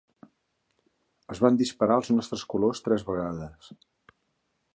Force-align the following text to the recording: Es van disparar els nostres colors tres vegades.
Es 1.35 1.41
van 1.45 1.59
disparar 1.63 1.99
els 2.01 2.09
nostres 2.15 2.47
colors 2.55 2.83
tres 2.89 3.07
vegades. 3.11 3.71